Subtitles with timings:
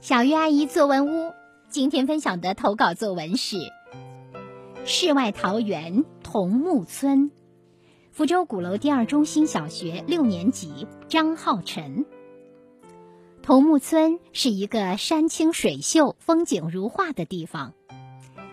[0.00, 1.34] 小鱼阿姨作文屋
[1.68, 3.56] 今天分享的投稿作文是
[4.86, 7.24] 《世外桃源桐木村》，
[8.10, 12.06] 福州鼓楼第二中心小学六年级张浩晨。
[13.42, 17.74] 桐木村是一个山清水秀、风景如画的地方。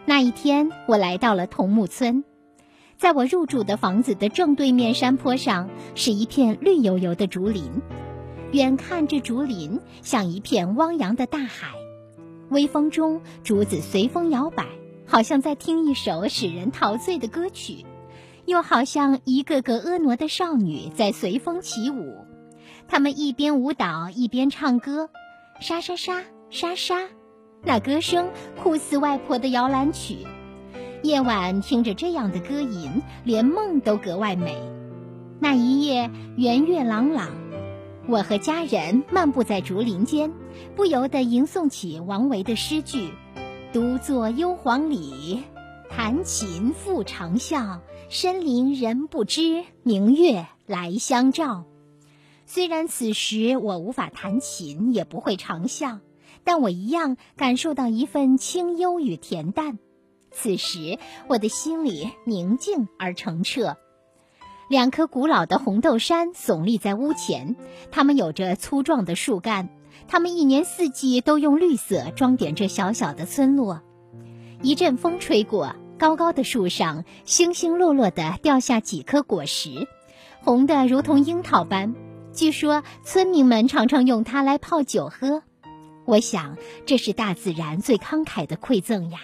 [0.05, 2.25] 那一天，我来到了桐木村，
[2.98, 7.64] 在我入住的房子的正对面山坡上，是一片绿油油的竹林。
[8.54, 11.73] 远看这竹林像一片汪洋的大海，
[12.50, 14.65] 微风中竹子随风摇摆，
[15.05, 17.86] 好像在听一首使人陶醉的歌曲，
[18.46, 22.25] 又好像一个个婀娜的少女在随风起舞。
[22.88, 25.10] 她们一边舞蹈一边唱歌，
[25.60, 27.10] 沙沙沙沙沙，
[27.64, 28.29] 那歌声
[28.64, 30.19] 酷似外婆的摇篮曲。
[31.04, 34.58] 夜晚听着这样的歌吟，连梦都格外美。
[35.39, 37.47] 那一夜圆月朗朗。
[38.09, 40.31] 我和家人漫步在竹林间，
[40.78, 43.09] 不由得吟诵起王维的诗句
[43.73, 45.44] ：“独坐幽篁里，
[45.89, 47.81] 弹琴复长啸。
[48.08, 51.66] 深林人不知，明月来相照。”
[52.47, 55.99] 虽然此时我无法弹琴，也不会长啸，
[56.45, 59.80] 但我一样感受到一份清幽与恬淡。
[60.31, 63.75] 此时我的心里宁静而澄澈。
[64.69, 67.55] 两棵古老的红豆杉耸立在屋前，
[67.89, 69.69] 它们有着粗壮的树干，
[70.09, 73.81] 它们一年四季都用绿色装点这小小的村落。
[74.61, 79.87] 一阵风吹过，高高的树上星星落落地掉下几颗果实，
[80.41, 81.95] 红的如同樱桃般。
[82.33, 85.43] 据说村民们常常用它来泡酒喝。
[86.03, 89.19] 我想，这是大自然最慷慨的馈赠呀！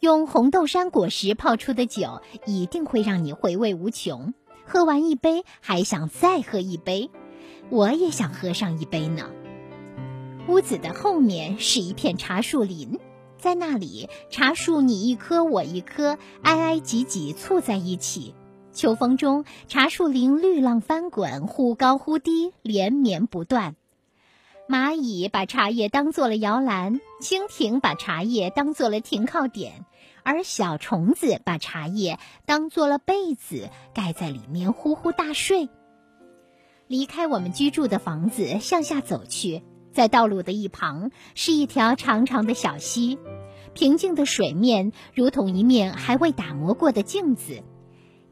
[0.00, 4.32] 用红豆杉果实泡出的酒，一定会让你回味无穷。
[4.66, 7.10] 喝完一杯，还想再喝一杯，
[7.70, 9.30] 我也想喝上一杯呢。
[10.48, 12.98] 屋子的后面是一片茶树林，
[13.38, 18.34] 在那里，茶树你一棵我一棵，挨挨挤挤簇在一起。
[18.72, 23.76] 秋风中，茶树林绿浪翻滚，忽高忽低，连绵不断。
[24.66, 29.84] 蚂蚁把茶叶当做了摇篮，蜻蜓把茶叶当做了停靠点。
[30.22, 35.68] 而小虫子把茶叶当做了被子，盖在里面呼呼大睡。
[36.86, 43.18] 离开我们居住的房子，向下走去，在道路的一旁是一条长长的小溪，
[43.74, 47.62] 平静的水面如同一面还未打磨过的镜子，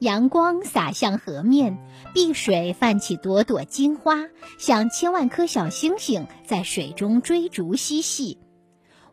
[0.02, 1.78] 阳光洒向河面，
[2.12, 4.16] 碧水泛起朵朵金花，
[4.58, 8.38] 像千万颗小星星在水中追逐嬉戏。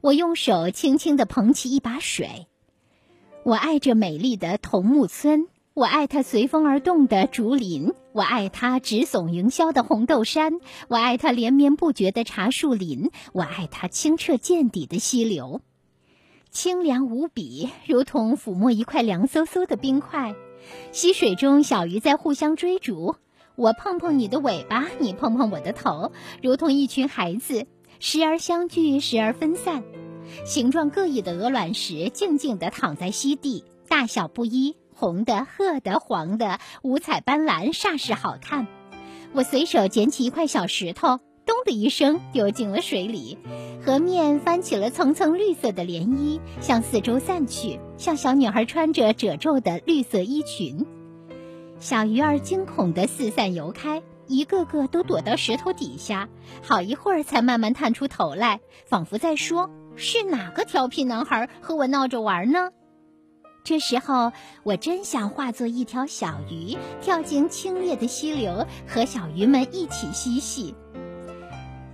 [0.01, 2.47] 我用手轻轻地捧起一把水。
[3.43, 5.45] 我爱这美丽的桐木村，
[5.75, 10.53] 我爱它随风而动的竹林，我爱它直耸云霄的红豆杉，
[10.87, 15.61] 我爱它连绵不绝的茶树林，我爱它清澈见底的溪流，
[16.49, 20.33] 清凉无比，如同抚摸一块凉飕飕的冰块。
[20.91, 23.15] 溪水中小鱼在互相追逐，
[23.55, 26.11] 我碰碰你的尾巴，你碰碰我的头，
[26.41, 27.67] 如同一群孩子，
[27.99, 29.83] 时而相聚，时而分散。
[30.45, 38.67] 形状各异的鹅卵石静静地躺在溪底，大小不一，红的、褐的、黄的，五彩斑斓，煞是好看。
[39.33, 41.19] 我随手捡起一块小石头，
[41.63, 43.37] 的一声丢进了水里，
[43.85, 50.85] 河面翻起了层层绿色的涟漪，向四周散去，像小女孩穿着褶皱的绿色衣裙。
[51.79, 54.01] 小鱼儿惊恐地四散游开。
[54.31, 56.29] 一个个都躲到石头底下，
[56.61, 62.69] 好一会儿才慢慢探出头来，仿佛在说：“是哪个调皮男孩和我闹着玩呢？”
[63.65, 64.31] 这时候，
[64.61, 70.75] 我真想化作一条小鱼，跳进清冽的溪流，和小鱼们一起嬉戏。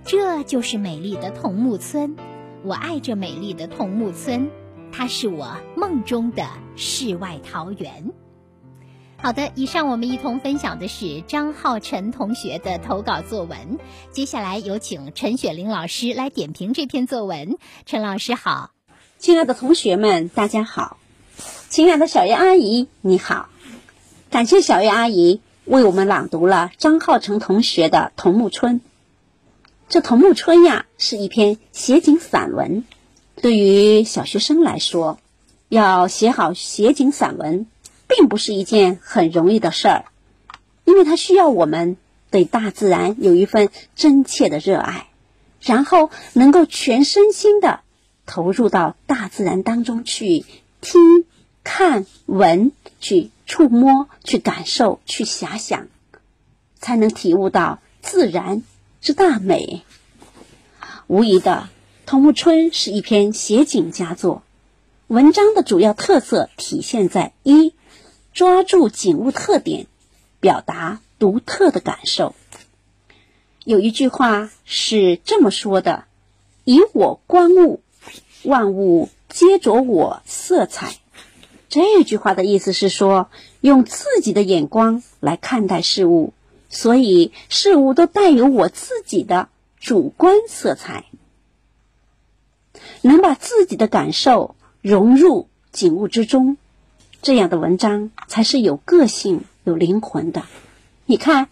[0.06, 2.14] 这就是美丽的桐木村，
[2.62, 4.48] 我爱这美丽的桐木村，
[4.92, 6.46] 它是我梦中的
[6.76, 8.12] 世外桃源。
[9.16, 13.80] 好的，以上我们一同分享的是张浩辰同学的投稿作文。
[14.12, 17.58] 接下来有请陈雪玲老师来点评这篇作文。
[17.84, 18.70] 陈老师好，
[19.18, 20.98] 亲爱的同学们，大家好，
[21.68, 23.48] 亲爱的小叶阿姨你好，
[24.30, 28.80] 感谢小叶阿姨为我们朗读了张浩辰同学的《桐木村》。
[29.88, 32.84] 这《桐木村》呀，是一篇写景散文。
[33.40, 35.18] 对于小学生来说，
[35.68, 37.66] 要写好写景散文。
[38.08, 40.04] 并不是一件很容易的事儿，
[40.84, 41.96] 因为它需要我们
[42.30, 45.08] 对大自然有一份真切的热爱，
[45.60, 47.80] 然后能够全身心的
[48.24, 50.44] 投入到大自然当中去
[50.80, 51.24] 听、
[51.64, 55.88] 看、闻、去触摸、去感受、去遐想，
[56.78, 58.62] 才能体悟到自然
[59.06, 59.82] 之大美。
[61.06, 61.68] 无疑的，
[62.06, 64.42] 桐木春》是一篇写景佳作，
[65.06, 67.72] 文章的主要特色体现在一，
[68.32, 69.86] 抓住景物特点，
[70.40, 72.34] 表达独特的感受。
[73.62, 76.06] 有一句话是这么说的
[76.66, 77.82] ：“以我观物，
[78.42, 80.96] 万物皆着我色彩。”
[81.70, 83.30] 这句话的意思是说，
[83.60, 86.32] 用自己的眼光来看待事物，
[86.68, 89.48] 所以事物都带有我自己的
[89.78, 91.06] 主观色彩。
[93.02, 96.56] 能把自己的感受融入景物之中，
[97.22, 100.44] 这样的文章才是有个性、有灵魂的。
[101.06, 101.48] 你看。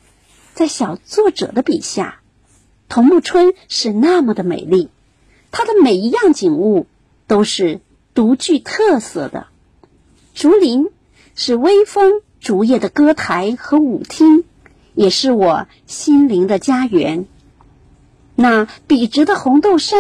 [0.55, 2.21] 在小作者的笔下，
[2.89, 4.89] 桐木春是那么的美丽，
[5.51, 6.87] 它的每一样景物
[7.27, 7.81] 都是
[8.15, 9.49] 独具特色的。
[10.33, 10.93] 竹林
[11.35, 14.45] 是微风竹叶的歌台和舞厅，
[14.95, 17.27] 也是我心灵的家园。
[18.35, 19.99] 那笔直的红豆杉，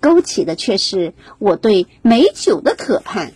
[0.00, 3.32] 勾起的却是我对美酒的渴盼。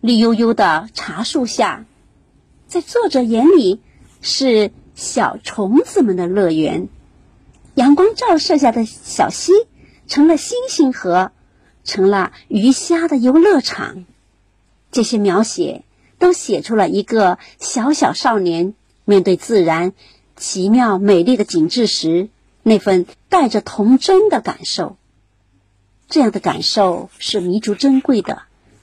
[0.00, 1.84] 绿油油的茶树下，
[2.66, 3.80] 在作者眼里
[4.20, 4.70] 是。
[4.94, 6.88] 小虫子们的乐园，
[7.74, 9.52] 阳光照射下的小溪
[10.06, 11.32] 成了星星河，
[11.82, 14.04] 成了鱼虾的游乐场。
[14.90, 15.84] 这些描写
[16.18, 18.74] 都写出了一个小小少年
[19.04, 19.92] 面对自然
[20.36, 22.28] 奇妙美丽的景致时
[22.62, 24.96] 那份带着童真的感受。
[26.08, 28.42] 这样的感受是弥足珍贵的，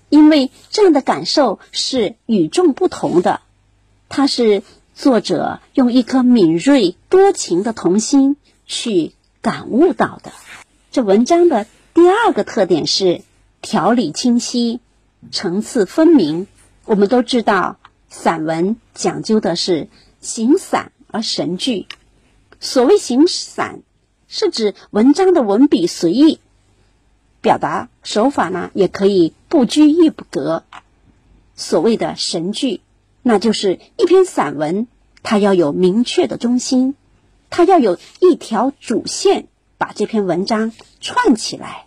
[0.09, 3.41] 因为这样的感受是与众不同的，
[4.09, 4.63] 它是。
[4.95, 10.33] 作者用一颗敏锐多情的童心去感悟到的。
[10.91, 13.21] 这文章的第二个特点是
[13.61, 14.81] 条理清晰、
[15.31, 16.47] 层次分明。
[16.83, 17.77] 我们都知道，
[18.09, 19.87] 散文讲究的是
[20.21, 21.87] 形散而神聚。
[22.59, 23.81] 所谓形散，
[24.27, 26.39] 是指文章的文笔随意，
[27.41, 30.63] 表达手法呢也可以不拘一格。
[31.55, 32.81] 所谓的神聚。
[33.21, 34.87] 那就是一篇散文，
[35.23, 36.95] 它要有明确的中心，
[37.49, 41.85] 它要有一条主线，把这篇文章串起来。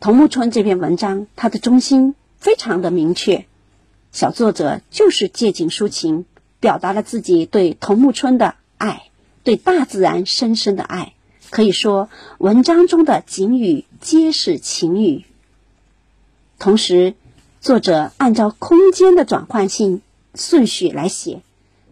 [0.00, 3.46] 桐木春这篇文章，它的中心非常的明确，
[4.12, 6.24] 小作者就是借景抒情，
[6.64, 9.10] 表达了自己对桐木春的爱，
[9.42, 11.12] 对大自然深深的爱。
[11.50, 12.08] 可以说，
[12.38, 15.26] 文章中的景语皆是情语，
[16.58, 17.12] 同时。
[17.60, 20.02] 作者按照空间的转换性
[20.34, 21.40] 顺序来写，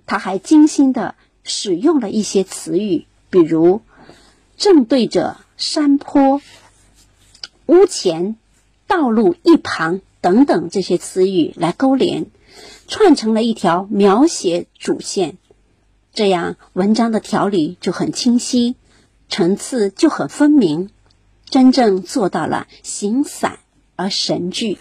[0.07, 1.15] 他还精心的
[1.45, 3.81] 使用了一些词语，比如
[4.59, 6.43] “正对着山坡
[7.65, 8.37] ”“屋前
[8.87, 12.27] ”“道路一旁”等等这些词语来勾连，
[12.89, 15.39] 串成了一条描写主线，
[16.13, 18.77] 这样文章的条理就很清晰，
[19.29, 20.91] 层次就很分明，
[21.45, 23.61] 真正做到了形散
[23.97, 24.79] 而神聚。